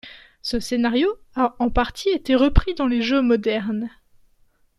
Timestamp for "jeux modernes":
3.03-3.91